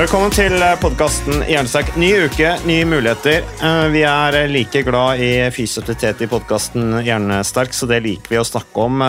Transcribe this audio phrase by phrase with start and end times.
[0.00, 1.90] Velkommen til podkasten Hjernesterk.
[2.00, 3.42] Ny uke, nye muligheter.
[3.60, 5.90] Eh, Vi er like glad i fysisk
[6.24, 9.02] i podkasten Hjernesterk, så det liker vi å snakke om.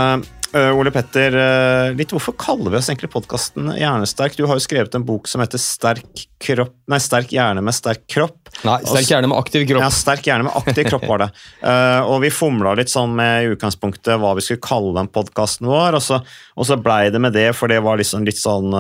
[0.54, 4.34] Eh, Ole Petter, uh, litt hvorfor kaller vi oss egentlig podkasten Hjernesterk?
[4.36, 8.04] Du har jo skrevet en bok som heter Sterk, kropp, nei, sterk hjerne med sterk
[8.12, 8.52] kropp.
[8.68, 9.86] Nei, sterk hjerne med aktiv kropp.
[9.86, 11.30] Ja, sterk hjerne med aktiv kropp var det.
[11.64, 15.72] Uh, og vi fomla litt sånn med i utgangspunktet hva vi skulle kalle den podkasten
[15.72, 16.20] vår, og så,
[16.60, 18.76] og så blei det med det, for det var liksom litt sånn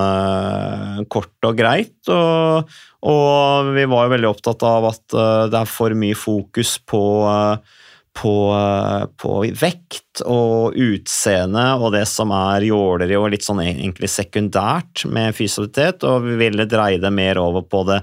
[1.08, 1.95] kort og greit.
[2.11, 2.67] Og,
[3.08, 5.06] og vi var jo veldig opptatt av at
[5.53, 7.80] det er for mye fokus på eh,
[8.17, 14.11] på, eh, på vekt og utseende og det som er jåleri og litt sånn egentlig
[14.11, 18.01] sekundært med fysioterapeut, og vi ville dreie det mer over på det,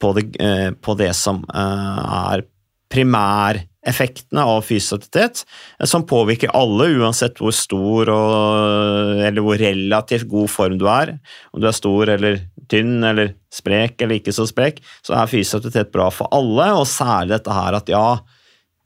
[0.00, 2.46] på det, eh, på det som eh, er
[2.90, 5.44] primæreffektene av fysioterapeut,
[5.86, 11.16] som påvirker alle, uansett hvor stor og, eller hvor relativt god form du er.
[11.54, 15.94] Om du er stor eller tynn eller sprek eller ikke så sprek, så er fysioterapeut
[15.94, 18.04] bra for alle, og særlig dette her at ja,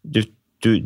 [0.04, 0.20] du,
[0.64, 0.78] du,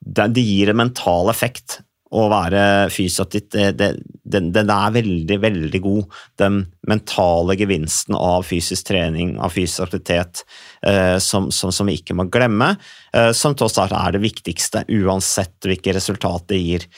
[0.00, 1.80] det, gir en mental effekt
[2.16, 2.60] å være
[2.94, 3.76] fysioterapeut.
[3.76, 3.88] Det,
[4.26, 6.14] den, den er veldig, veldig god.
[6.38, 10.44] Den mentale gevinsten av fysisk trening, av fysisk aktivitet,
[10.86, 12.74] eh, som, som, som vi ikke må glemme.
[13.12, 16.88] Eh, som tross alt er det viktigste, uansett hvilke resultat det gir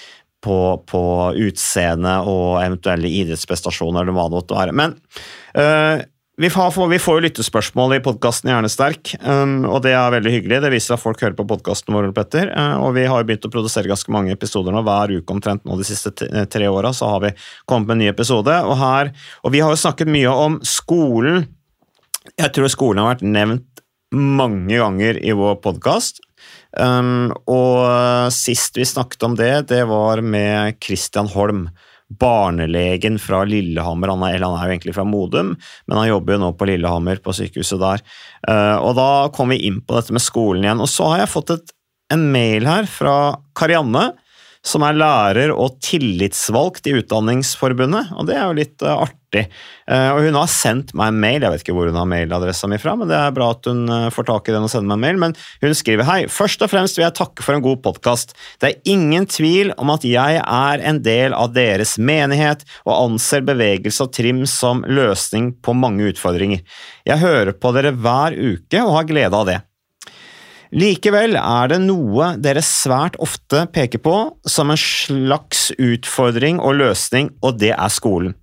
[0.45, 1.03] på, på
[1.49, 4.77] utseende og eventuelle idrettsprestasjoner eller hva det måtte være.
[4.77, 4.95] Men
[5.59, 6.05] eh,
[6.39, 10.61] vi får, vi får jo lyttespørsmål i podkasten Hjernesterk, um, og det er veldig hyggelig.
[10.63, 12.53] Det viser at folk hører på podkasten vår, Petter.
[12.55, 15.67] Uh, og vi har jo begynt å produsere ganske mange episoder nå, hver uke omtrent
[15.67, 16.93] nå de siste tre åra.
[16.95, 17.33] Så har vi
[17.67, 18.55] kommet med en ny episode.
[18.71, 19.11] Og, her,
[19.43, 21.49] og vi har jo snakket mye om skolen.
[22.39, 23.83] Jeg tror skolen har vært nevnt
[24.15, 26.23] mange ganger i vår podkast.
[26.79, 31.67] Um, og sist vi snakket om det, det var med Christian Holm
[32.09, 34.13] barnelegen fra Lillehammer.
[34.15, 35.55] Han er, han er, jo egentlig fra Modum,
[35.87, 38.05] men han jobber jo nå på Lillehammer, på sykehuset der.
[38.49, 40.85] Uh, og da kom vi inn på dette med skolen igjen.
[40.85, 41.75] Og så har jeg fått et,
[42.15, 43.19] en mail her fra
[43.59, 44.11] Karianne,
[44.67, 49.45] som er lærer og tillitsvalgt i Utdanningsforbundet, og det er jo litt uh, artig.
[49.89, 52.71] Uh, og hun har sendt meg en mail, jeg vet ikke hvor hun har mailadressa
[52.71, 54.91] mi fra, men det er bra at hun uh, får tak i den og sender
[54.91, 57.65] meg en mail, men hun skriver hei, først og fremst vil jeg takke for en
[57.65, 58.35] god podkast.
[58.59, 63.47] Det er ingen tvil om at jeg er en del av deres menighet og anser
[63.47, 66.65] bevegelse og trim som løsning på mange utfordringer.
[67.09, 69.61] Jeg hører på dere hver uke og har glede av det.
[70.77, 74.17] Likevel er det noe dere svært ofte peker på
[74.49, 78.35] som en slags utfordring og løsning, og det er skolen.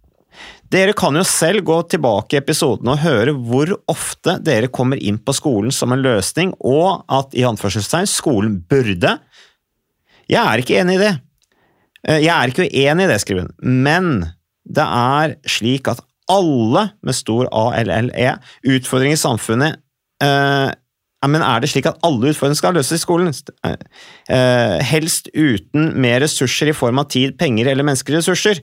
[0.74, 5.20] Dere kan jo selv gå tilbake i episoden og høre hvor ofte dere kommer inn
[5.22, 9.20] på skolen som en løsning, og at i anførselstegn skolen burde.
[10.26, 11.14] Jeg er ikke enig i det.
[12.08, 13.54] Eh, Jeg er ikke uenig i det, skriver hun,
[13.86, 14.12] men
[14.66, 16.02] det er slik at
[16.34, 18.32] alle med stor ALLE
[18.66, 19.78] utfordringer i samfunnet
[20.26, 20.74] eh,
[21.32, 23.32] men er det slik at alle utfordringer skal løses i skolen?
[23.66, 28.62] Eh, helst uten mer ressurser i form av tid, penger eller menneskelige ressurser?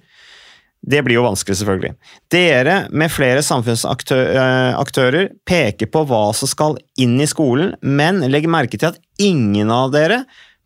[0.82, 1.92] Det blir jo vanskelig, selvfølgelig.
[2.32, 8.80] Dere med flere samfunnsaktører peker på hva som skal inn i skolen, men legg merke
[8.80, 10.24] til at ingen av dere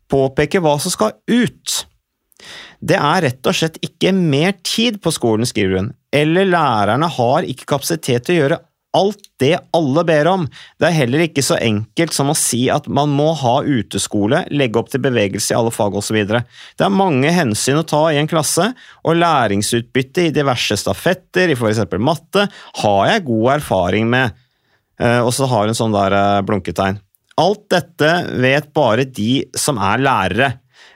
[0.09, 1.85] påpeker hva som skal ut.
[2.81, 7.49] Det er rett og slett ikke mer tid på skolen, skriver hun, eller lærerne har
[7.49, 8.61] ikke kapasitet til å gjøre
[8.96, 10.46] alt det alle ber om.
[10.81, 14.81] Det er heller ikke så enkelt som å si at man må ha uteskole, legge
[14.81, 16.19] opp til bevegelse i alle fag osv.
[16.26, 18.70] Det er mange hensyn å ta i en klasse,
[19.04, 21.84] og læringsutbytte i diverse stafetter, i f.eks.
[22.00, 22.48] matte,
[22.82, 24.37] har jeg god erfaring med.
[25.00, 27.02] Eh, Og så har hun sånn der eh, blunketegn.
[27.37, 30.54] Alt dette vet bare de som er lærere.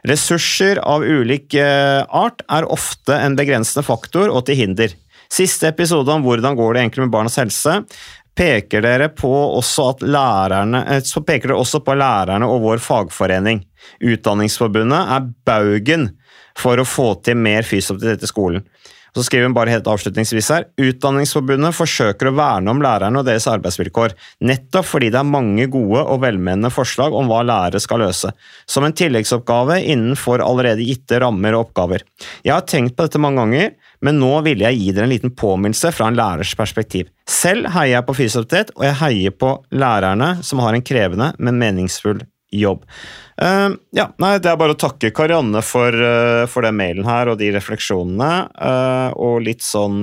[0.09, 4.95] Ressurser av ulik eh, art er ofte en begrensende faktor og til hinder.
[5.31, 7.77] Siste episode om hvordan går det egentlig med barnas helse,
[8.37, 13.63] peker dere på også lærerne, eh, peker dere også på lærerne og vår fagforening.
[14.03, 16.11] Utdanningsforbundet er baugen
[16.59, 18.67] for å få til mer fysioterapi i skolen.
[19.15, 23.49] Så skriver hun bare helt avslutningsvis her Utdanningsforbundet forsøker å verne om lærerne og deres
[23.51, 24.15] arbeidsvilkår,
[24.47, 28.31] nettopp fordi det er mange gode og velmenende forslag om hva lærere skal løse,
[28.71, 32.07] som en tilleggsoppgave innenfor allerede gitte rammer og oppgaver.
[32.47, 33.75] Jeg har tenkt på dette mange ganger,
[34.05, 37.11] men nå ville jeg gi dere en liten påminnelse fra en lærers perspektiv.
[37.29, 41.61] Selv heier jeg på fysisk og jeg heier på lærerne som har en krevende, men
[41.61, 42.87] meningsfull jobb.
[43.41, 47.31] Uh, ja, nei, Det er bare å takke Karianne for, uh, for den mailen her
[47.33, 50.03] og de refleksjonene, uh, og litt sånn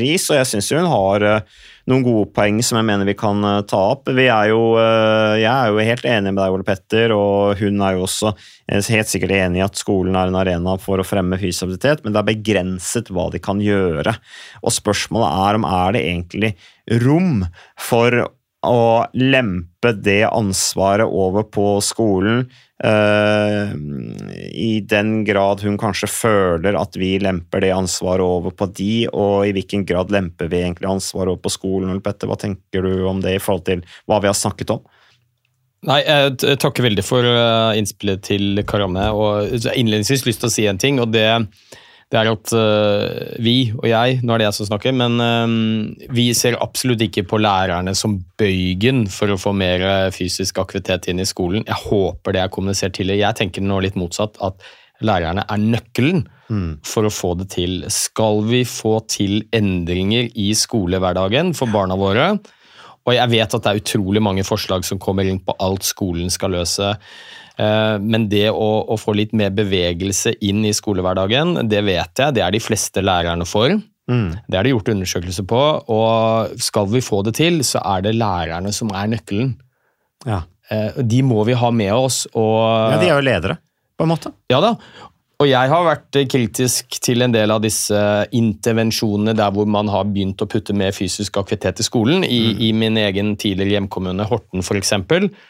[0.00, 0.26] ris.
[0.32, 1.44] Og jeg syns hun har
[1.86, 3.38] noen gode poeng som jeg mener vi kan
[3.70, 4.10] ta opp.
[4.10, 7.96] Vi er jo, jeg er jo helt enig med deg, Ole Petter, og hun er
[7.96, 8.34] jo også
[8.70, 12.14] helt sikkert enig i at skolen er en arena for å fremme fysisk aktivitet, men
[12.14, 14.14] det er begrenset hva de kan gjøre.
[14.62, 16.54] Og spørsmålet er om er det egentlig
[17.02, 17.42] rom
[17.90, 18.22] for
[18.62, 22.44] å lempe det ansvaret over på skolen
[22.84, 23.72] uh,
[24.54, 29.48] i den grad hun kanskje føler at vi lemper det ansvaret over på de, og
[29.48, 32.02] i hvilken grad lemper vi egentlig ansvaret over på skolen?
[32.04, 34.84] Petter, hva tenker du om det i forhold til hva vi har snakket om?
[35.82, 39.08] Nei, Jeg takker veldig for eh, innspillet til Karianne.
[39.10, 41.00] og Innledningsvis lyst til å si en ting.
[41.02, 41.26] og det
[42.12, 46.08] det er at uh, vi og jeg, nå er det jeg som snakker, men uh,
[46.12, 51.22] vi ser absolutt ikke på lærerne som bøygen for å få mer fysisk aktivitet inn
[51.24, 51.64] i skolen.
[51.64, 53.24] Jeg håper det er kommunisert tidligere.
[53.24, 54.60] Jeg tenker nå litt motsatt, at
[55.02, 56.70] lærerne er nøkkelen mm.
[56.86, 57.80] for å få det til.
[57.92, 62.34] Skal vi få til endringer i skolehverdagen for barna våre,
[63.02, 66.30] og jeg vet at det er utrolig mange forslag som kommer inn på alt skolen
[66.30, 66.92] skal løse,
[67.60, 72.36] Eh, men det å, å, få litt mer bevegelse inn i skolehverdagen, det vet jeg,
[72.36, 73.74] det er de fleste lærerne for.
[74.10, 74.30] Mm.
[74.48, 75.60] Det er det gjort undersøkelser på,
[75.94, 79.54] og skal vi få det til, så er det lærerne som er nøkkelen.
[80.26, 80.42] Ja.
[80.72, 82.24] Eh, de må vi ha med oss.
[82.32, 82.56] Og,
[82.94, 83.58] ja, De er jo ledere,
[83.98, 84.32] på en måte.
[84.52, 84.76] Ja da,
[85.42, 87.98] og jeg har vært kritisk til en del av disse
[88.36, 92.22] intervensjonene der hvor man har begynt å putte mer fysisk aktivitet i skolen.
[92.22, 92.60] I, mm.
[92.62, 94.94] i min egen tidligere hjemkommune, Horten f.eks.,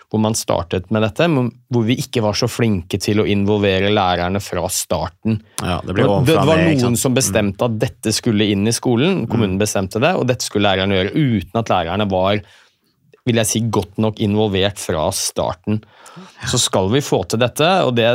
[0.08, 1.28] hvor man startet med dette.
[1.72, 5.42] Hvor vi ikke var så flinke til å involvere lærerne fra starten.
[5.60, 9.26] Ja, det, det, det, var noen som bestemte at dette skulle inn i skolen.
[9.28, 9.62] Kommunen mm.
[9.62, 12.40] bestemte det, og dette skulle lærerne gjøre uten at lærerne var
[13.28, 15.82] vil jeg si, godt nok involvert fra starten.
[16.50, 18.08] Så skal vi få til dette, og det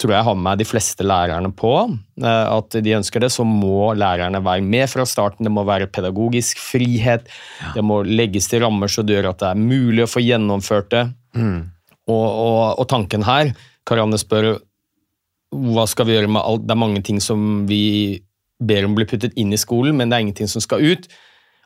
[0.00, 1.72] tror jeg har med de fleste lærerne på.
[2.20, 5.46] Eh, at de ønsker det, så må lærerne være med fra starten.
[5.46, 7.30] Det må være pedagogisk frihet.
[7.60, 7.74] Ja.
[7.76, 10.90] Det må legges til rammer så det gjør at det er mulig å få gjennomført
[10.94, 11.06] det.
[11.38, 11.60] Mm.
[12.10, 13.54] Og, og, og, tanken her
[13.88, 14.50] Karianne spør
[15.54, 18.20] hva skal vi gjøre med alt Det er mange ting som vi
[18.64, 21.08] ber om blir puttet inn i skolen, men det er ingenting som skal ut.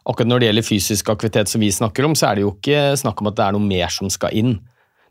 [0.09, 2.97] Akkurat når det gjelder fysisk aktivitet, som vi snakker om, så er det jo ikke
[3.01, 4.55] snakk om at det er noe mer som skal inn.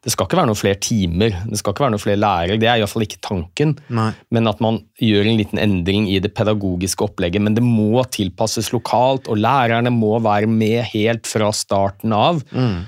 [0.07, 2.55] Det skal ikke være noen flere timer, det skal ikke være noen flere lærere.
[2.61, 3.73] Det er iallfall ikke tanken.
[3.91, 4.13] Nei.
[4.31, 7.43] Men at man gjør en liten endring i det pedagogiske opplegget.
[7.43, 12.39] Men det må tilpasses lokalt, og lærerne må være med helt fra starten av.
[12.55, 12.85] Mm.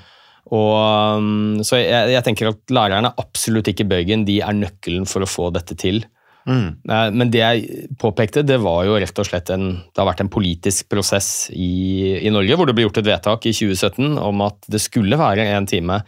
[0.55, 0.71] Og,
[1.19, 5.25] um, så jeg, jeg, tenker at lærerne er absolutt ikke bøygen, de er nøkkelen for
[5.25, 5.99] å få dette til.
[6.47, 6.79] Mm.
[6.87, 10.31] Men det jeg påpekte, det var jo rett og slett en, det har vært en
[10.31, 14.71] politisk prosess i, i Norge, hvor det ble gjort et vedtak i 2017 om at
[14.71, 15.99] det skulle være en time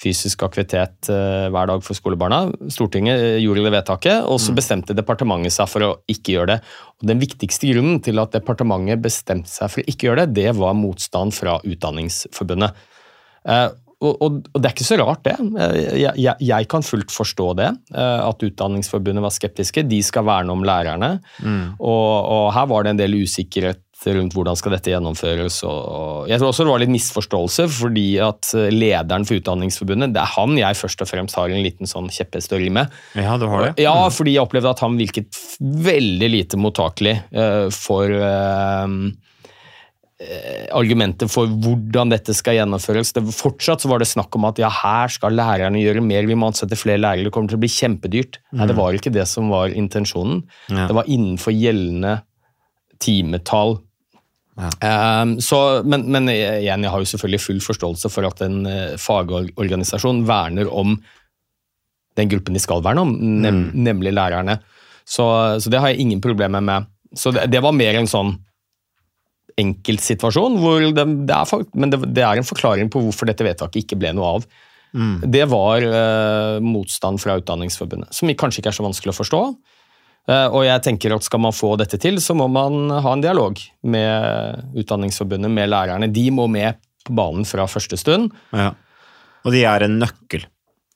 [0.00, 2.44] fysisk aktivitet eh, hver dag for skolebarna.
[2.72, 4.58] Stortinget eh, gjorde det vedtaket, og så mm.
[4.60, 6.58] bestemte departementet seg for å ikke gjøre det.
[7.00, 10.56] Og Den viktigste grunnen til at departementet bestemte seg for å ikke gjøre det, det
[10.60, 12.88] var motstand fra Utdanningsforbundet.
[13.44, 13.68] Eh,
[14.00, 15.34] og, det er ikke så rart, det.
[16.00, 17.66] Jeg, kan fullt forstå det.
[17.92, 19.84] At Utdanningsforbundet var skeptiske.
[19.84, 21.10] De skal verne om lærerne.
[21.44, 21.74] Mm.
[21.76, 25.60] Og, og, her var det en del usikkerhet rundt hvordan skal dette gjennomføres.
[25.68, 30.22] Og jeg tror også det var litt misforståelse, fordi at eh, lederen for Utdanningsforbundet det
[30.22, 32.92] er han jeg først og fremst har en liten sånn kjepphest å ri med.
[33.18, 33.72] Ja, du har det?
[33.82, 34.14] Ja, mm.
[34.16, 38.88] fordi jeg opplevde at han virket veldig lite mottakelig uh, for uh,
[40.76, 43.12] argumenter for hvordan dette skal gjennomføres.
[43.16, 46.36] Det, fortsatt så var det snakk om at ja, her skal lærerne gjøre mer, vi
[46.36, 48.40] må ansette flere lærere, det kommer til å bli kjempedyrt.
[48.50, 48.58] Mm.
[48.60, 50.42] Nei, det var ikke det som var intensjonen.
[50.68, 50.88] Ja.
[50.90, 52.18] Det var innenfor gjeldende
[53.00, 53.78] timetall
[54.60, 55.22] ja.
[55.22, 58.98] Um, så, men, men, igjen, jeg har jo selvfølgelig full forståelse for at en uh,
[59.00, 60.98] fagorganisasjon verner om
[62.18, 63.82] den gruppen de skal verne om, nem, mm.
[63.86, 64.58] nemlig lærerne.
[65.04, 65.24] Så,
[65.62, 66.88] så, det har jeg ingen problemer med.
[67.16, 68.34] Så det, det var mer en sånn
[69.60, 73.84] enkeltsituasjon, hvor det, det er, men det, det, er en forklaring på hvorfor dette vedtaket
[73.84, 74.50] ikke ble noe av.
[75.30, 79.42] Det var uh, motstand fra Utdanningsforbundet, som kanskje ikke er så vanskelig å forstå.
[80.30, 83.24] Eh, og jeg tenker at Skal man få dette til, så må man ha en
[83.24, 86.12] dialog med Utdanningsforbundet, med lærerne.
[86.12, 88.30] De må med på banen fra første stund.
[88.52, 88.72] Ja.
[89.44, 90.46] Og de er en nøkkel.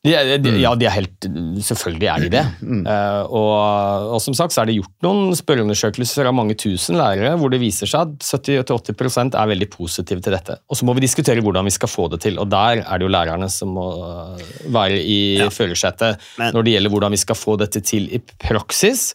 [0.05, 1.26] De, de, ja, de er helt
[1.64, 2.43] Selvfølgelig er de det.
[2.61, 7.33] Eh, og, og som sagt så er det gjort noen spørreundersøkelser av mange tusen lærere
[7.41, 8.26] hvor det viser seg at
[8.69, 10.59] 70-80% er veldig positive til dette.
[10.69, 13.09] Og så må vi diskutere hvordan vi skal få det til, og der er det
[13.09, 14.45] jo lærerne som må eh,
[14.76, 16.21] være i førersetet
[16.53, 19.14] når det gjelder hvordan vi skal få dette til i praksis.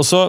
[0.00, 0.24] Og så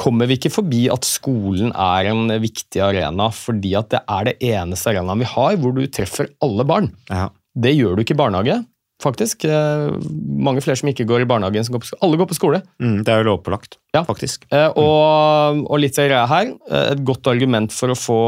[0.00, 4.36] kommer vi ikke forbi at skolen er en viktig arena, fordi at det er det
[4.48, 6.88] eneste arenaen vi har hvor du treffer alle barn.
[7.12, 7.28] Ja.
[7.54, 8.56] Det gjør du ikke i barnehage,
[9.04, 9.44] faktisk.
[9.46, 9.92] Eh,
[10.48, 12.02] mange flere som ikke går i barnehage enn som går på skole.
[12.08, 12.62] Alle går på skole.
[12.82, 14.02] Mm, det er jo lovpålagt, Ja.
[14.08, 14.48] faktisk.
[14.50, 14.72] Mm.
[14.82, 18.18] og, og litt av greia her, eh, et godt argument for å få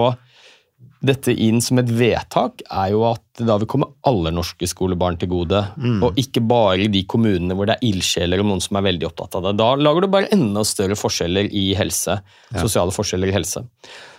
[1.05, 5.19] dette inn som et vedtak, er jo at det da vil komme alle norske skolebarn
[5.21, 5.61] til gode,
[6.01, 9.11] og ikke bare i de kommunene hvor det er ildsjeler og noen som er veldig
[9.11, 9.57] opptatt av det.
[9.61, 12.17] Da lager du bare enda større forskjeller i helse,
[12.57, 13.67] sosiale forskjeller i helse.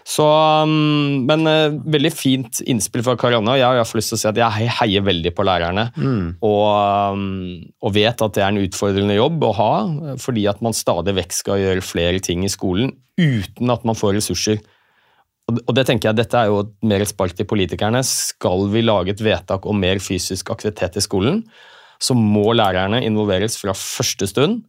[0.08, 0.24] Så,
[0.64, 4.30] um, men eh, veldig fint innspill fra Karianne, og jeg har lyst til å si
[4.30, 5.90] at jeg heier veldig på lærerne,
[6.48, 9.74] og, um, og vet at det er en utfordrende jobb å ha,
[10.24, 14.20] fordi at man stadig vekk skal gjøre flere ting i skolen uten at man får
[14.22, 14.62] ressurser.
[15.48, 18.02] Og det tenker jeg, Dette er jo mer et spark til politikerne.
[18.04, 21.46] Skal vi lage et vedtak om mer fysisk aktivitet i skolen,
[22.04, 24.60] så må lærerne involveres fra første stund.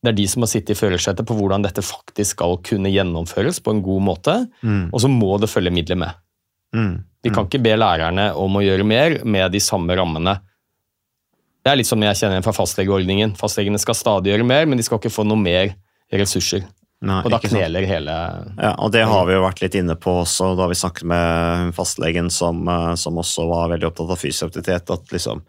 [0.00, 3.58] Det er de som må sitte i førersetet på hvordan dette faktisk skal kunne gjennomføres
[3.64, 4.36] på en god måte.
[4.94, 6.22] Og så må det følge midler med.
[6.76, 7.02] Mm.
[7.26, 10.36] Vi kan ikke be lærerne om å gjøre mer med de samme rammene.
[11.66, 13.34] Det er litt som jeg kjenner igjen fra fastlegeordningen.
[13.34, 15.72] Fastlegene skal stadig gjøre mer, men de skal ikke få noe mer
[16.14, 16.62] ressurser.
[17.04, 18.12] Nei, Og da kneler hele
[18.56, 21.74] Ja, og det har vi jo vært litt inne på også da vi snakket med
[21.76, 24.88] fastlegen som, eh, som også var veldig opptatt av fysisk aktivitet.
[24.94, 25.42] At liksom,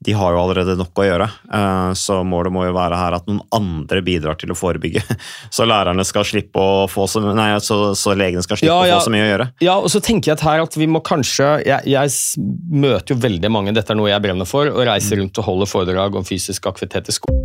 [0.00, 3.28] de har jo allerede nok å gjøre, eh, så målet må jo være her at
[3.28, 5.04] noen andre bidrar til å forebygge.
[5.54, 8.96] Så lærerne skal slippe å få så, nei, så, så legene skal slippe Ja, ja.
[8.96, 9.48] å få så mye å gjøre.
[9.62, 13.20] Ja, og så tenker jeg at her at vi må kanskje Jeg, jeg møter jo
[13.22, 16.26] veldig mange, dette er noe jeg brenner for, og reiser rundt og holder foredrag om
[16.26, 17.44] fysisk aktivitet i skolen.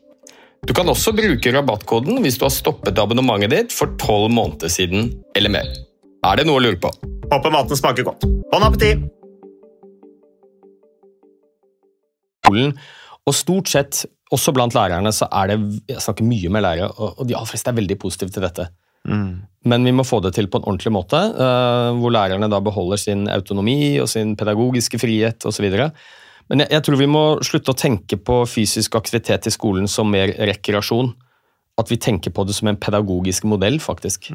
[0.61, 5.07] Du kan også bruke rabattkoden hvis du har stoppet abonnementet ditt for tolv måneder siden
[5.33, 5.71] eller mer.
[6.21, 6.91] Er det noe å lure på?
[7.31, 8.27] Håper maten smaker godt.
[8.51, 9.01] Bon appétit!
[12.51, 15.57] Og stort sett, også blant lærerne, så er det
[15.89, 18.67] Jeg snakker mye med lærere, og og de aller fleste er veldig positive til dette.
[19.65, 23.01] Men vi må få det til på en ordentlig måte, eh, hvor lærerne da beholder
[23.01, 25.71] sin autonomi og sin pedagogiske frihet osv.
[26.51, 30.11] Men jeg, jeg tror vi må slutte å tenke på fysisk aktivitet i skolen som
[30.11, 31.13] mer rekreasjon.
[31.79, 34.27] At vi tenker på det som en pedagogisk modell, faktisk.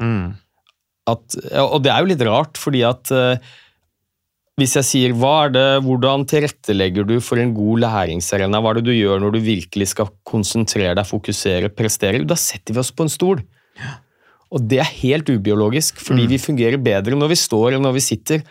[1.07, 3.37] At, og det er jo litt rart, fordi at eh,
[4.57, 8.79] hvis jeg sier hva er det, hvordan tilrettelegger du for en god læringsarena, hva er
[8.79, 12.91] det du gjør når du virkelig skal konsentrere deg, fokusere, prestere, da setter vi oss
[12.91, 13.45] på en stol.
[14.49, 18.03] Og det er helt ubiologisk, fordi vi fungerer bedre når vi står enn når vi
[18.07, 18.43] sitter,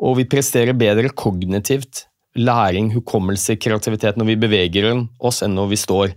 [0.00, 2.06] og vi presterer bedre kognitivt,
[2.40, 6.16] læring, hukommelse, kreativitet når vi beveger oss enn når vi står.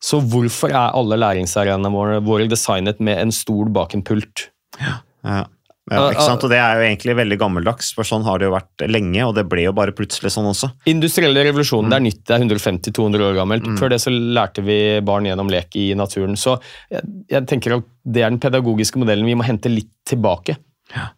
[0.00, 4.46] Så hvorfor er alle læringsarenaene våre, våre designet med en stol bak en pult?
[4.80, 5.00] Ja.
[5.26, 5.42] ja,
[5.90, 6.46] ikke sant?
[6.46, 9.34] Og det er jo egentlig veldig gammeldags, for sånn har det jo vært lenge, og
[9.36, 10.70] det ble jo bare plutselig sånn også.
[10.88, 13.68] Industrielle revolusjonen, det er nytt, det er 150-200 år gammelt.
[13.80, 16.38] Før det så lærte vi barn gjennom lek i naturen.
[16.40, 16.56] Så
[16.88, 20.56] jeg, jeg tenker at det er den pedagogiske modellen vi må hente litt tilbake.
[20.94, 21.10] Ja.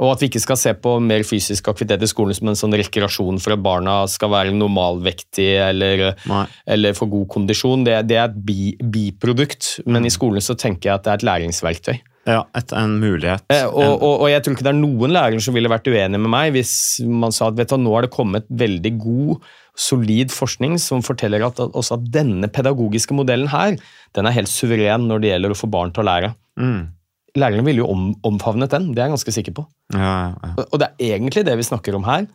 [0.00, 2.76] Og at vi ikke skal se på mer fysisk aktivitet i skolen som en sånn
[2.80, 6.04] rekreasjon for at barna skal være normalvektige eller,
[6.66, 7.84] eller få god kondisjon.
[7.84, 11.20] Det, det er et bi, biprodukt, men i skolen så tenker jeg at det er
[11.20, 11.98] et læringsverktøy.
[12.28, 13.44] Ja, et, en mulighet.
[13.52, 16.20] Eh, Og, og, og jeg tror ikke det er noen lærere som ville vært uenige
[16.20, 16.74] med meg hvis
[17.08, 21.44] man sa at vet du, nå har det kommet veldig god, solid forskning som forteller
[21.46, 23.78] at, at også at denne pedagogiske modellen her,
[24.16, 26.32] den er helt suveren når det gjelder å få barn til å lære.
[26.60, 26.82] Mm.
[27.38, 29.66] Lærerne ville jo om, omfavnet den, det er jeg ganske sikker på.
[29.94, 30.50] Ja, ja.
[30.58, 32.26] Og- Og det er egentlig det vi snakker om her.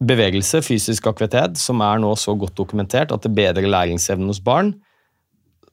[0.00, 4.74] Bevegelse, fysisk aktivitet, som er nå så godt dokumentert at det bedrer læringsevnen hos barn.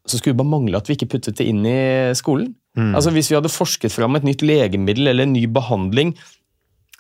[0.08, 2.54] Så skulle det bare mangle at vi ikke puttet det inn i skolen.
[2.78, 6.12] Altså Hvis vi hadde forsket fram et nytt legemiddel eller en ny behandling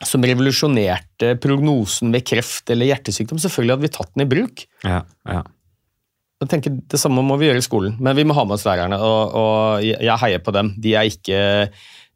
[0.03, 4.65] som revolusjonerte prognosen ved kreft eller hjertesykdom, selvfølgelig hadde vi tatt den i bruk.
[4.83, 5.43] ja, ja.
[6.37, 8.65] Jeg tenker Det samme må vi gjøre i skolen, men vi må ha med oss
[8.67, 8.99] lærerne.
[9.01, 10.73] Og, og jeg heier på dem.
[10.81, 11.39] De er ikke,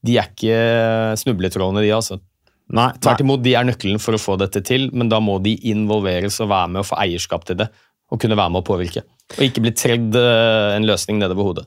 [0.05, 0.59] de er ikke
[1.23, 1.93] snubletrådene, de.
[1.95, 2.19] altså.
[2.71, 5.57] Nei, Tvert imot, de er nøkkelen for å få dette til, men da må de
[5.71, 7.71] involveres og være med og få eierskap til det.
[8.11, 9.03] Og kunne være med å påvirke.
[9.37, 11.65] Og ikke bli tredd eh, en løsning nedover hodet.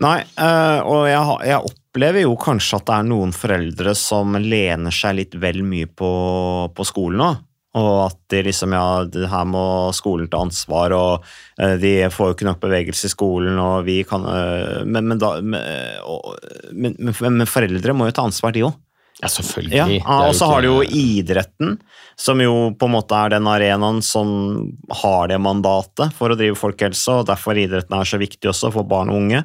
[0.00, 4.94] Nei, eh, og jeg, jeg opplever jo kanskje at det er noen foreldre som lener
[4.96, 6.12] seg litt vel mye på,
[6.72, 7.30] på skolen nå.
[7.78, 9.64] Og at de liksom, ja, her må
[9.96, 11.24] skolen ta ansvar, og
[11.56, 15.20] eh, de får jo ikke nok bevegelse i skolen, og vi kan øh, Men, men,
[15.22, 15.60] da, men,
[16.04, 16.34] og,
[16.72, 18.76] men, men, foreldre må jo ta ansvar, de òg.
[19.22, 19.76] Ja, selvfølgelig.
[19.76, 19.86] Ja,
[20.26, 21.78] og så ikke- har du jo idretten,
[22.18, 26.58] som jo på en måte er den arenaen som har det mandatet for å drive
[26.58, 29.44] folkehelse, og derfor idretten er så viktig også for barn og unge,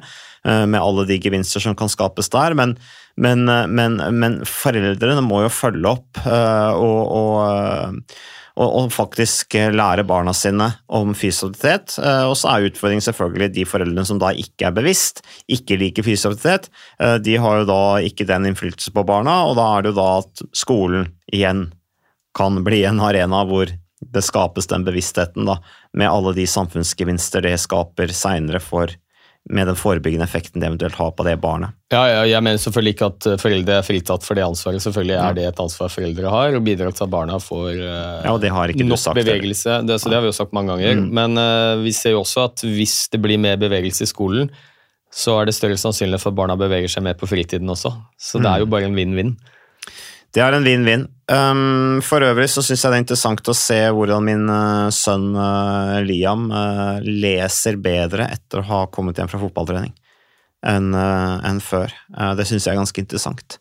[0.66, 2.54] med alle de gevinster som kan skapes der.
[2.58, 2.76] Men,
[3.16, 8.20] men, eh, men, men foreldrene må jo følge opp eh, og, og, eh,
[8.58, 11.98] og, faktisk eh, lære barna sine om fysioaktivitet.
[12.02, 16.06] Eh, Og så er utfordringen selvfølgelig de foreldrene som da ikke er bevisst, ikke liker
[16.06, 16.70] fysioaktivitet.
[17.02, 20.00] eh, De har jo da ikke den innflytelse på barna, og da er det jo
[20.00, 21.68] da at skolen igjen
[22.38, 25.56] kan bli en arena hvor det skapes den bevisstheten, da,
[25.98, 28.92] med alle de samfunnsgevinster det skaper seinere for
[29.48, 31.74] med den forebyggende effekten det eventuelt har på det barnet.
[31.92, 34.84] Ja, ja, jeg mener selvfølgelig ikke at eh, foreldre er fritatt for det ansvaret.
[34.84, 38.32] Selvfølgelig er det et ansvar foreldre har, og bidra til at barna får eh, Ja,
[38.34, 39.80] og det har ikke du nok sagt, bevegelse.
[39.88, 41.04] Det, så det har vi jo sagt mange ganger.
[41.20, 44.52] Men uh, vi ser jo også at hvis det blir mer bevegelse i skolen,
[45.14, 47.94] så er det større sannsynlighet for at barna beveger seg mer på fritiden også.
[48.20, 49.38] Så det er jo bare en vinn-vinn.
[50.34, 51.06] Det er en vinn-vinn.
[51.28, 55.30] Um, for øvrig så syns jeg det er interessant å se hvordan min uh, sønn
[55.36, 59.92] uh, Liam uh, leser bedre etter å ha kommet hjem fra fotballtrening
[60.68, 61.92] enn enn før.
[62.34, 63.60] Det syns jeg er ganske interessant.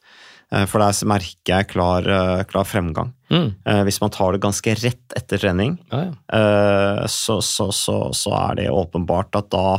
[0.49, 2.07] For der merker jeg klar,
[2.49, 3.11] klar fremgang.
[3.29, 3.51] Mm.
[3.85, 7.05] Hvis man tar det ganske rett etter trening, Ja, ja.
[7.05, 9.77] så, så, så, så er det åpenbart at da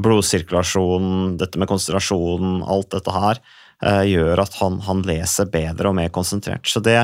[0.00, 3.44] blodsirkulasjonen, dette med konsentrasjonen, alt dette her,
[3.84, 6.64] gjør at han, han leser bedre og mer konsentrert.
[6.68, 6.96] Så det,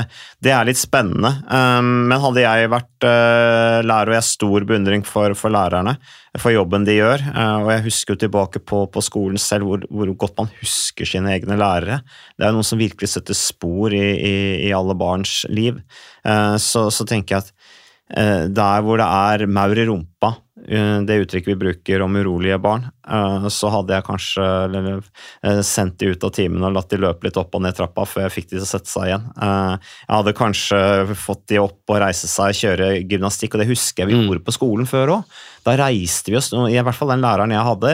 [0.43, 1.29] det er litt spennende.
[1.45, 5.95] Um, men hadde jeg vært uh, lærer, og jeg har stor beundring for, for lærerne,
[6.41, 9.85] for jobben de gjør, uh, og jeg husker jo tilbake på, på skolen selv hvor,
[9.93, 12.01] hvor, godt man husker sine egne lærere.
[12.37, 15.77] Det er noe som virkelig setter spor i, i, i alle barns liv.
[16.23, 21.51] Så, så tenker jeg at der hvor det er maur i rumpa, Eh, det uttrykket
[21.51, 24.45] vi bruker om urolige barn, eh, så hadde jeg kanskje
[24.79, 28.05] eh, sendt de ut av timen og latt de løpe litt opp og ned trappa
[28.07, 29.25] før jeg fikk de til å sette seg igjen.
[29.43, 30.79] Jeg hadde kanskje
[31.19, 34.29] fått de opp og reise seg, kjøre gymnastikk, og det husker jeg vi mm.
[34.29, 35.35] gjorde på skolen før òg.
[35.63, 37.93] Da reiste vi oss, i hvert fall den læreren jeg hadde,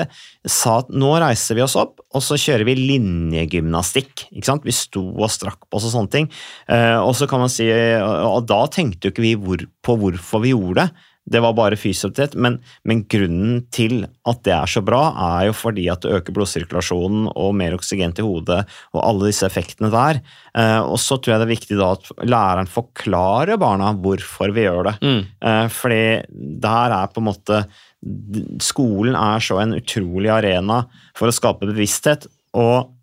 [0.49, 4.29] sa at nå reiser vi oss opp, og så kjører vi linjegymnastikk.
[4.29, 4.65] ikke sant?
[4.65, 6.31] Vi sto og strakk på oss og sånne ting.
[7.05, 9.35] Og så kan man si, og da tenkte jo ikke vi
[9.85, 14.53] på hvorfor vi gjorde det det var bare fysioaktivitet, men, men, grunnen til at det
[14.55, 15.01] er så bra,
[15.39, 18.63] er jo fordi at det øker blodsirkulasjonen og mer oksygen til hodet
[18.95, 20.21] og alle disse effektene der.
[20.57, 24.65] Eh, og så tror jeg det er viktig da at læreren forklarer barna hvorfor vi
[24.65, 24.95] gjør det.
[25.05, 25.21] Mm.
[25.51, 26.03] Eh, fordi
[26.65, 27.63] der er på en måte
[28.63, 30.85] Skolen er så en utrolig arena
[31.19, 32.93] for å skape bevissthet, og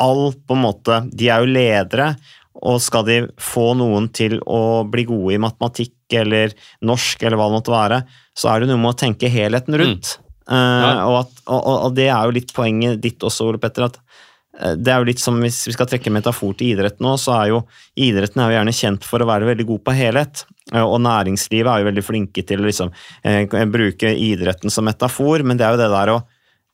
[0.00, 2.14] all på en måte De er jo ledere,
[2.62, 6.54] og skal de få noen til å bli gode i matematikk eller
[6.86, 7.98] norsk, eller hva det måtte være,
[8.36, 10.14] så er det noe med å tenke helheten rundt.
[10.20, 10.30] Mm.
[10.44, 10.92] Uh, ja.
[11.08, 13.88] og, at, og, og, det er jo litt poenget ditt også, Ole Petter.
[13.88, 17.14] at uh, det er jo litt som Hvis vi skal trekke metafor til idrett nå,
[17.20, 17.62] så er jo
[17.96, 20.44] idretten er jo gjerne kjent for å være veldig god på helhet.
[20.70, 22.92] Uh, og næringslivet er jo veldig flinke til å liksom,
[23.72, 26.22] bruke idretten som metafor, men det er jo det der å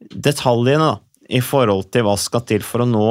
[0.01, 0.93] Detaljene da,
[1.29, 3.09] i forhold til hva skal til for å nå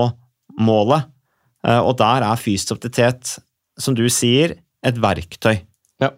[0.57, 1.18] målet Eh,
[1.63, 3.37] og der er fysisk aktivitet,
[3.79, 5.59] som du sier, et verktøy.
[5.99, 6.13] Ja.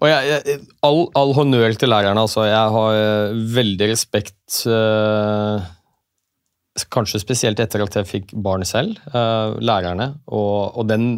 [0.00, 2.26] Og jeg, jeg, all, all, honnør til lærerne.
[2.26, 2.44] Altså.
[2.48, 5.64] Jeg har eh, veldig respekt uh,
[6.92, 8.98] Kanskje spesielt etter at jeg fikk barn selv.
[9.08, 10.10] Uh, lærerne.
[10.28, 11.14] Og, og, den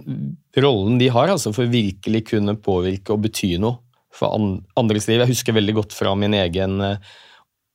[0.54, 3.82] rollen de har altså, for virkelig kunne påvirke og bety noe
[4.14, 5.18] for an, andres liv.
[5.24, 7.18] Jeg husker veldig godt fra min egen uh,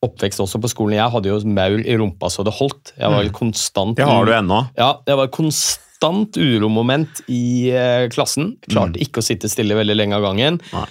[0.05, 0.97] oppvekst også på skolen.
[0.97, 2.93] Jeg hadde jo maur i rumpa så det holdt.
[2.97, 3.33] Jeg var mm.
[3.37, 4.59] konstant Det har du ennå.
[4.79, 8.53] Ja, jeg var konstant uromoment i eh, klassen.
[8.67, 9.05] Klarte mm.
[9.07, 10.59] ikke å sitte stille veldig lenge av gangen.
[10.73, 10.85] Nei.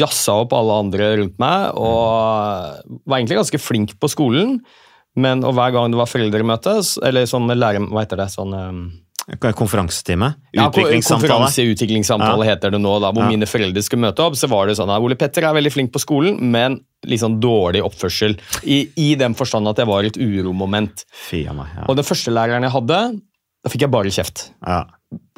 [0.00, 4.58] Jassa opp alle andre rundt meg og var egentlig ganske flink på skolen.
[5.20, 7.84] Men hver gang det var foreldremøte, eller sånn lærer...
[7.86, 8.30] Hva heter det?
[8.34, 8.54] sånn...
[8.56, 8.84] Um,
[9.24, 10.34] Konferansetime?
[10.52, 11.00] Utviklingssamtale?
[11.00, 12.52] Ja, konferanse, utviklingssamtale ja.
[12.52, 13.30] heter det nå, da, hvor ja.
[13.32, 14.36] mine foreldre skulle møte opp.
[14.36, 16.76] Så var det sånn at Ole Petter er veldig flink på skolen, men
[17.08, 18.36] liksom dårlig oppførsel.
[18.68, 21.06] I, i den forstand at jeg var et uromoment.
[21.32, 21.86] Meg, ja.
[21.88, 23.00] Og den første læreren jeg hadde,
[23.64, 24.48] da fikk jeg bare kjeft.
[24.60, 24.82] Ja.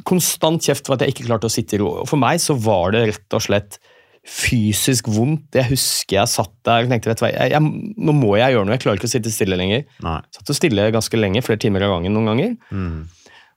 [0.07, 1.93] Konstant kjeft for at jeg ikke klarte å sitte i ro.
[2.03, 3.79] Og For meg så var det rett og slett
[4.27, 5.55] fysisk vondt.
[5.55, 8.57] Jeg husker jeg satt der og tenkte vet du hva, jeg, jeg, nå må jeg
[8.57, 9.87] gjøre noe, jeg klarer ikke å sitte stille lenger.
[10.03, 10.19] Nei.
[10.35, 12.57] Satt og stille ganske lenge, flere timer av gangen noen ganger.
[12.75, 13.05] Mm.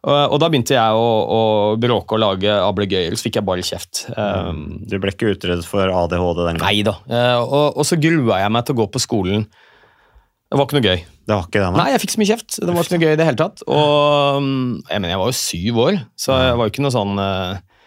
[0.07, 1.39] Og, da begynte jeg å, å
[1.79, 4.05] bråke og lage ablegøyer, så fikk jeg bare kjeft.
[4.15, 6.63] Um, du ble ikke utredet for ADHD den gangen?
[6.63, 6.93] Nei da.
[7.03, 9.43] Uh, og, og, så grua jeg meg til å gå på skolen.
[10.49, 11.03] Det var ikke noe gøy.
[11.03, 11.89] Det var ikke det, nei?
[11.91, 12.55] jeg fikk så mye kjeft.
[12.63, 13.65] Det var ikke noe gøy i det hele tatt.
[13.67, 16.95] Og um, jeg, mener, jeg var jo syv år, så jeg var jo ikke noe
[16.95, 17.83] sånn uh,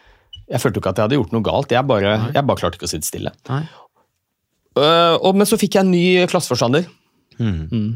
[0.52, 1.76] Jeg følte jo ikke at jeg hadde gjort noe galt.
[1.80, 3.32] Jeg bare, jeg bare klarte ikke å sitte stille.
[3.48, 6.84] Uh, og, men så fikk jeg en ny klasseforstander.
[7.40, 7.62] Mm.
[7.72, 7.92] Mm.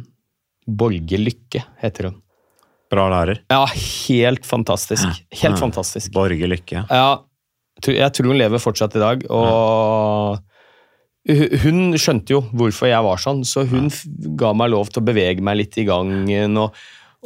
[0.81, 2.23] Borge Lykke heter hun.
[2.97, 3.45] Bra lærer.
[3.53, 3.63] Ja,
[4.09, 5.07] helt fantastisk.
[5.31, 5.61] Helt ja.
[5.61, 6.13] fantastisk.
[6.17, 6.87] Borge Lykke.
[6.89, 7.09] Ja,
[7.85, 9.27] jeg tror hun lever fortsatt i dag.
[9.29, 10.43] og
[11.27, 13.91] hun skjønte jo hvorfor jeg var sånn, så hun
[14.39, 16.57] ga meg lov til å bevege meg litt i gangen.
[16.63, 16.77] og,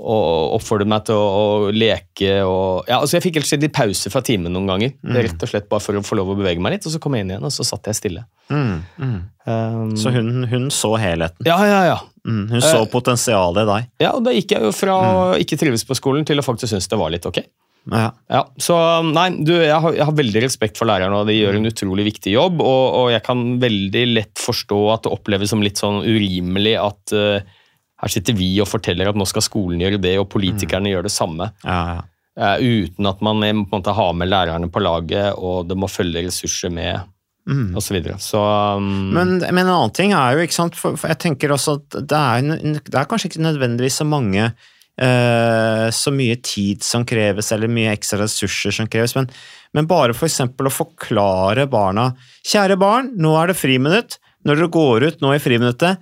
[0.00, 2.30] og oppfordret meg til å, å leke.
[2.46, 4.94] Og, ja, altså jeg fikk helt litt pause fra timen noen ganger.
[5.04, 5.18] Mm.
[5.28, 7.16] Rett og slett bare for å få lov å bevege meg litt, og så kom
[7.16, 8.24] jeg inn igjen, og så satt jeg stille.
[8.50, 9.18] Mm, mm.
[9.50, 11.46] Um, så hun, hun, så helheten?
[11.46, 11.98] Ja, ja, ja.
[12.26, 13.90] Mm, hun så uh, potensialet i deg?
[14.06, 15.40] Ja, og da gikk jeg jo fra å mm.
[15.44, 17.42] ikke trives på skolen til å faktisk synes det var litt ok.
[17.88, 18.10] Ja.
[18.28, 18.42] ja.
[18.60, 18.76] så
[19.08, 22.04] nei, du, jeg har, jeg har, veldig respekt for lærerne, og de gjør en utrolig
[22.10, 22.60] viktig jobb.
[22.60, 27.16] Og, og, jeg kan veldig lett forstå at det oppleves som litt sånn urimelig at
[27.16, 27.56] uh,
[28.00, 30.92] her sitter vi og forteller at nå skal skolen gjøre det, og politikerne mm.
[30.94, 31.50] gjør det samme.
[31.66, 32.00] Ja, ja.
[32.40, 35.90] Uh, uten at man på en måte har med lærerne på laget, og det må
[35.90, 37.02] følge ressurser med
[37.50, 37.74] mm.
[37.74, 38.16] Og Så, videre.
[38.22, 38.40] så
[38.78, 41.80] um, men, men, en annen ting er jo, ikke sant, for, for jeg tenker også
[41.80, 47.04] at det er, det er kanskje ikke nødvendigvis så mange uh, så mye tid som
[47.04, 49.28] kreves, eller mye ekstra ressurser som kreves, men,
[49.76, 52.12] men bare for eksempel å forklare barna
[52.46, 54.16] Kjære barn, nå er det friminutt.
[54.48, 56.00] Når dere går ut nå i friminuttet,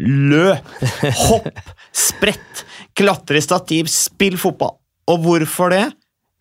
[0.00, 0.72] løp,
[1.26, 1.60] hopp,
[1.92, 2.64] sprett,
[2.96, 4.76] klatre i stativ, spill fotball.
[5.10, 5.86] Og hvorfor det?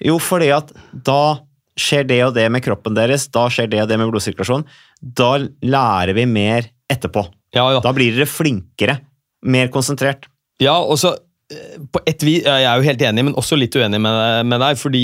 [0.05, 1.39] Jo, fordi at da
[1.79, 4.67] skjer det og det med kroppen deres, da skjer det og det med blodsirkulasjonen.
[5.01, 5.31] Da
[5.63, 7.25] lærer vi mer etterpå.
[7.55, 7.79] Ja, ja.
[7.83, 8.99] Da blir dere flinkere.
[9.47, 10.27] Mer konsentrert.
[10.59, 11.15] Ja, og så
[11.49, 14.77] på et vis, Jeg er jo helt enig, men også litt uenig med, med deg.
[14.77, 15.01] fordi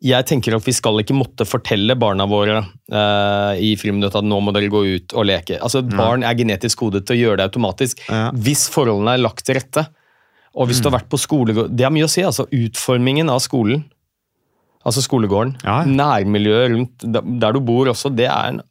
[0.00, 4.38] jeg tenker at vi skal ikke måtte fortelle barna våre uh, i friminuttet at nå
[4.40, 5.58] må dere gå ut og leke.
[5.60, 8.00] Altså, Barn er genetisk kodet til å gjøre det automatisk.
[8.08, 8.30] Ja.
[8.32, 9.86] Hvis forholdene er lagt til rette.
[10.52, 12.24] Og hvis du har vært på skole, Det har mye å si.
[12.24, 13.84] altså Utformingen av skolen.
[14.84, 15.54] Altså skolegården.
[15.64, 15.82] Ja.
[15.86, 17.06] Nærmiljøet rundt
[17.40, 18.10] der du bor også.
[18.14, 18.62] Det er en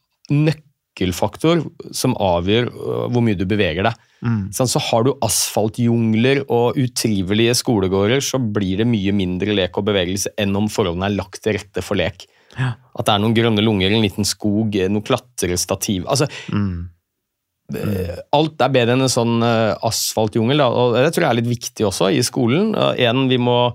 [0.91, 3.93] nøkkelfaktor som avgjør øh, hvor mye du beveger deg.
[4.21, 4.51] Mm.
[4.53, 10.29] så har du asfaltjungler og utrivelige skolegårder, så blir det mye mindre lek og bevegelse
[10.37, 12.27] enn om forholdene er lagt til rette for lek.
[12.53, 16.89] At det er noen grønne lunger, en liten skog, noe klatrestativ altså, mm.
[18.35, 21.85] Alt er bedre enn en sånn eh, asfaltjungel, og det tror jeg er litt viktig
[21.87, 22.73] også i skolen.
[22.75, 23.71] Eh, En, vi må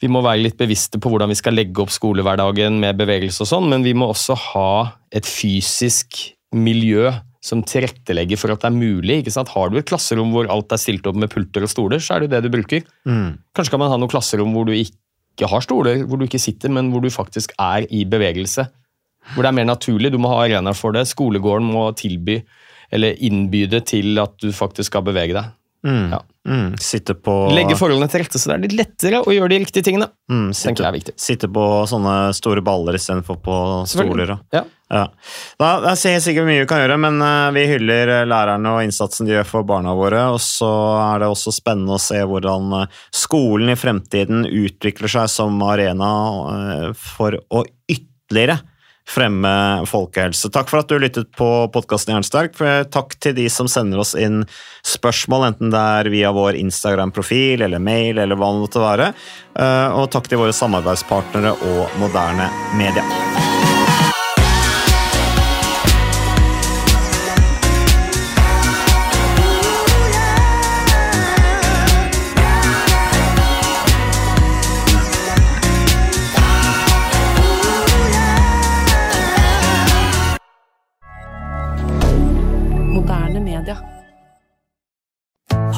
[0.00, 3.50] vi må være litt bevisste på hvordan vi skal legge opp skolehverdagen med bevegelse og
[3.50, 4.70] sånn, men vi må også ha
[5.12, 6.22] et fysisk
[6.56, 7.10] miljø
[7.44, 9.20] som tilrettelegger for at det er mulig.
[9.20, 9.52] ikke sant?
[9.54, 12.20] Har du et klasserom hvor alt er stilt opp med pulter og stoler, så er
[12.20, 12.82] det jo det du bruker.
[13.56, 16.72] Kanskje kan man ha noen klasserom hvor du ikke har stoler, hvor du ikke sitter,
[16.72, 18.66] men hvor du faktisk er i bevegelse.
[19.34, 20.12] Hvor det er mer naturlig.
[20.12, 21.06] Du må ha arenaer for det.
[21.08, 22.40] Skolegården må tilby
[22.92, 25.52] eller innbyde til at du faktisk skal bevege deg.
[26.12, 26.20] Ja.
[26.48, 29.58] Mm, sitte på Legge forholdene til rette så det er litt lettere å gjøre de
[29.60, 30.06] riktige tingene.
[30.30, 31.14] mm, tenker sitte, jeg er viktig.
[31.20, 33.56] sitte på sånne store baller istedenfor på
[33.90, 34.38] stoler.
[34.54, 34.62] Ja.
[34.90, 35.04] Ja.
[35.60, 38.86] Da, det er sikkert mye vi kan gjøre, men eh, vi hyller eh, lærerne og
[38.86, 40.24] innsatsen de gjør for barna våre.
[40.34, 40.70] Og så
[41.04, 46.10] er det også spennende å se hvordan eh, skolen i fremtiden utvikler seg som arena
[46.96, 48.58] for å ytterligere
[49.10, 49.52] fremme
[49.90, 50.50] folkehelse.
[50.54, 52.56] Takk for at du lyttet på podkasten Jernsterk.
[52.94, 54.44] Takk til de som sender oss inn
[54.86, 59.12] spørsmål, enten det er via vår Instagram-profil eller mail eller hva det måtte være.
[59.58, 63.49] Eh, Og takk til våre samarbeidspartnere og moderne media.